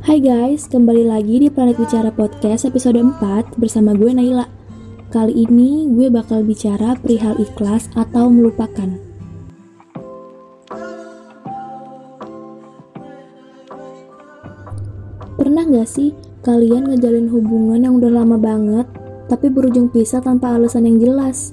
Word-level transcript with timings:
Hai 0.00 0.16
guys, 0.16 0.64
kembali 0.64 1.12
lagi 1.12 1.44
di 1.44 1.52
Planet 1.52 1.76
Bicara 1.76 2.08
Podcast 2.08 2.64
episode 2.64 2.96
4 2.96 3.60
bersama 3.60 3.92
gue 3.92 4.08
Naila. 4.08 4.48
Kali 5.12 5.44
ini 5.44 5.92
gue 5.92 6.08
bakal 6.08 6.40
bicara 6.40 6.96
perihal 6.96 7.36
ikhlas 7.36 7.92
atau 7.92 8.32
melupakan. 8.32 8.88
Pernah 15.36 15.68
gak 15.68 15.84
sih 15.84 16.16
kalian 16.48 16.88
ngejalin 16.88 17.28
hubungan 17.28 17.84
yang 17.84 18.00
udah 18.00 18.24
lama 18.24 18.40
banget, 18.40 18.88
tapi 19.28 19.52
berujung 19.52 19.92
pisah 19.92 20.24
tanpa 20.24 20.56
alasan 20.56 20.88
yang 20.88 20.96
jelas? 20.96 21.52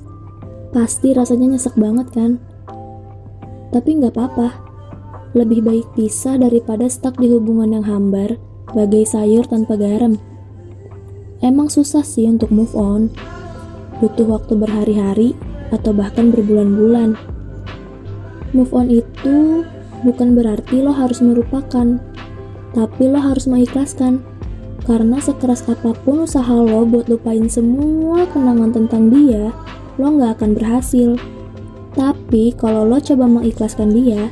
Pasti 0.71 1.11
rasanya 1.11 1.59
nyesek 1.59 1.75
banget 1.75 2.07
kan? 2.15 2.39
Tapi 3.75 3.99
nggak 3.99 4.15
apa-apa, 4.15 4.66
lebih 5.37 5.61
baik 5.61 5.85
pisah 5.93 6.41
daripada 6.41 6.89
stuck 6.89 7.15
di 7.21 7.29
hubungan 7.29 7.77
yang 7.77 7.85
hambar, 7.85 8.41
bagai 8.73 9.05
sayur 9.05 9.45
tanpa 9.45 9.77
garam. 9.77 10.17
Emang 11.45 11.69
susah 11.69 12.01
sih 12.01 12.25
untuk 12.25 12.49
move 12.49 12.73
on, 12.73 13.13
butuh 14.01 14.25
waktu 14.25 14.57
berhari-hari 14.57 15.29
atau 15.69 15.93
bahkan 15.93 16.33
berbulan-bulan. 16.33 17.13
Move 18.57 18.73
on 18.73 18.89
itu 18.89 19.61
bukan 20.01 20.33
berarti 20.33 20.81
lo 20.81 20.89
harus 20.89 21.21
merupakan, 21.21 22.01
tapi 22.73 23.03
lo 23.05 23.19
harus 23.21 23.45
mengikhlaskan. 23.45 24.25
Karena 24.87 25.19
sekeras 25.19 25.67
apa 25.67 25.91
pun 26.07 26.23
usaha 26.23 26.55
lo 26.55 26.87
buat 26.87 27.11
lupain 27.11 27.45
semua 27.51 28.23
kenangan 28.31 28.71
tentang 28.71 29.11
dia, 29.11 29.51
lo 29.99 30.07
nggak 30.15 30.39
akan 30.39 30.51
berhasil. 30.55 31.19
Tapi 31.93 32.55
kalau 32.55 32.87
lo 32.87 32.97
coba 33.03 33.27
mengikhlaskan 33.27 33.91
dia, 33.91 34.31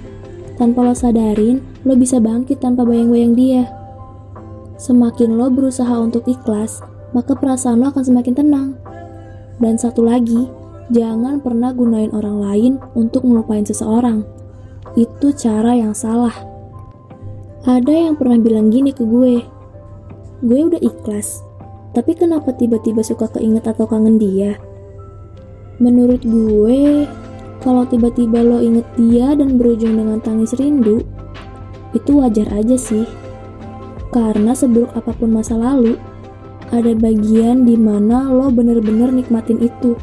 tanpa 0.56 0.84
lo 0.84 0.96
sadarin, 0.96 1.64
lo 1.84 1.96
bisa 1.96 2.20
bangkit 2.20 2.64
tanpa 2.64 2.88
bayang-bayang 2.88 3.36
dia. 3.36 3.64
Semakin 4.76 5.40
lo 5.40 5.48
berusaha 5.52 5.96
untuk 6.00 6.28
ikhlas, 6.28 6.84
maka 7.16 7.36
perasaan 7.36 7.80
lo 7.80 7.92
akan 7.92 8.04
semakin 8.04 8.36
tenang. 8.36 8.70
Dan 9.60 9.80
satu 9.80 10.04
lagi, 10.04 10.52
jangan 10.92 11.40
pernah 11.40 11.72
gunain 11.72 12.12
orang 12.12 12.38
lain 12.44 12.74
untuk 12.96 13.24
melupain 13.24 13.64
seseorang. 13.64 14.28
Itu 15.00 15.32
cara 15.36 15.76
yang 15.76 15.96
salah. 15.96 16.36
Ada 17.66 18.12
yang 18.12 18.16
pernah 18.20 18.38
bilang 18.38 18.70
gini 18.70 18.94
ke 18.94 19.02
gue, 19.02 19.42
gue 20.46 20.60
udah 20.70 20.78
ikhlas, 20.78 21.42
tapi 21.98 22.14
kenapa 22.14 22.54
tiba-tiba 22.54 23.02
suka 23.02 23.26
keinget 23.32 23.66
atau 23.66 23.90
kangen 23.90 24.22
dia? 24.22 24.60
Menurut 25.82 26.22
gue, 26.22 27.10
kalau 27.66 27.82
tiba-tiba 27.90 28.46
lo 28.46 28.62
inget 28.62 28.86
dia 28.94 29.34
dan 29.34 29.58
berujung 29.58 29.98
dengan 29.98 30.22
tangis 30.22 30.54
rindu, 30.54 31.02
itu 31.98 32.22
wajar 32.22 32.46
aja 32.54 32.78
sih. 32.78 33.10
Karena 34.14 34.54
seburuk 34.54 34.94
apa 34.94 35.10
pun 35.18 35.34
masa 35.34 35.58
lalu, 35.58 35.98
ada 36.70 36.94
bagian 36.94 37.66
di 37.66 37.74
mana 37.74 38.30
lo 38.30 38.54
bener-bener 38.54 39.10
nikmatin 39.10 39.58
itu. 39.66 39.98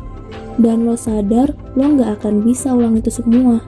Dan 0.59 0.85
lo 0.85 0.99
sadar 0.99 1.55
lo 1.79 1.87
nggak 1.87 2.19
akan 2.19 2.43
bisa 2.43 2.75
ulang 2.75 2.99
itu 2.99 3.15
semua. 3.15 3.63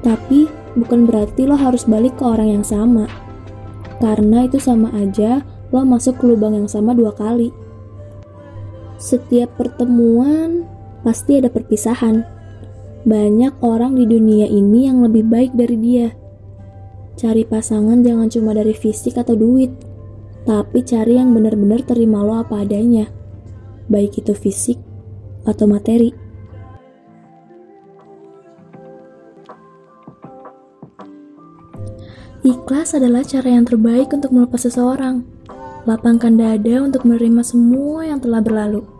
Tapi 0.00 0.48
bukan 0.72 1.04
berarti 1.04 1.44
lo 1.44 1.60
harus 1.60 1.84
balik 1.84 2.16
ke 2.16 2.24
orang 2.24 2.56
yang 2.56 2.64
sama. 2.64 3.04
Karena 4.00 4.48
itu 4.48 4.56
sama 4.56 4.88
aja 4.96 5.44
lo 5.68 5.84
masuk 5.84 6.18
ke 6.18 6.24
lubang 6.24 6.56
yang 6.56 6.70
sama 6.70 6.96
dua 6.96 7.12
kali. 7.12 7.52
Setiap 8.96 9.60
pertemuan 9.60 10.64
pasti 11.04 11.36
ada 11.38 11.52
perpisahan. 11.52 12.37
Banyak 13.06 13.62
orang 13.62 13.94
di 13.94 14.08
dunia 14.10 14.50
ini 14.50 14.90
yang 14.90 15.06
lebih 15.06 15.26
baik 15.30 15.54
dari 15.54 15.76
dia. 15.78 16.08
Cari 17.18 17.46
pasangan 17.46 18.02
jangan 18.02 18.26
cuma 18.30 18.54
dari 18.54 18.74
fisik 18.74 19.18
atau 19.18 19.38
duit, 19.38 19.70
tapi 20.46 20.82
cari 20.86 21.18
yang 21.18 21.34
benar-benar 21.34 21.82
terima 21.86 22.22
lo 22.22 22.42
apa 22.42 22.62
adanya, 22.62 23.10
baik 23.90 24.22
itu 24.22 24.34
fisik 24.34 24.78
atau 25.46 25.66
materi. 25.66 26.10
Ikhlas 32.46 32.94
adalah 32.94 33.26
cara 33.26 33.50
yang 33.50 33.66
terbaik 33.66 34.14
untuk 34.14 34.30
melepas 34.30 34.62
seseorang. 34.62 35.26
Lapangkan 35.84 36.38
dada 36.38 36.86
untuk 36.86 37.02
menerima 37.02 37.42
semua 37.42 38.06
yang 38.06 38.22
telah 38.22 38.38
berlalu. 38.38 38.97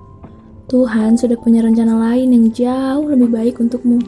Tuhan 0.68 1.16
sudah 1.16 1.40
punya 1.40 1.64
rencana 1.64 1.96
lain 1.96 2.28
yang 2.28 2.44
jauh 2.52 3.08
lebih 3.08 3.32
baik 3.32 3.54
untukmu. 3.56 4.04